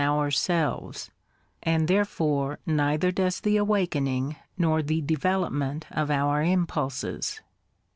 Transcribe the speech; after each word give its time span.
39 0.01 0.17
ourselves, 0.17 1.11
and 1.61 1.87
therefore 1.87 2.57
neither 2.65 3.11
does 3.11 3.39
the 3.41 3.55
awakening 3.55 4.35
nor 4.57 4.81
the 4.81 4.99
development 5.01 5.85
of 5.91 6.09
our 6.09 6.41
impulses. 6.41 7.39